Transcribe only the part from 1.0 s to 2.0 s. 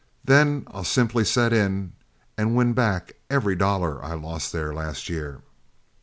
set in